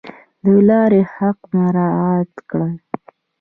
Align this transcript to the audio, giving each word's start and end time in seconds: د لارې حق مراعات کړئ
د 0.43 0.45
لارې 0.69 1.01
حق 1.15 1.37
مراعات 1.53 2.31
کړئ 2.49 2.73